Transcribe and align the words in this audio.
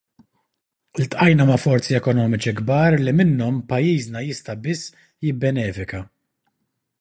Iltqajna 1.01 1.45
ma' 1.49 1.57
forzi 1.65 1.97
ekonomiċi 1.99 2.53
kbar 2.61 2.97
li 3.03 3.13
minnhom 3.19 3.61
pajjiżna 3.75 4.25
jista' 4.29 4.57
biss 4.65 4.89
jibbenefika. 5.27 6.03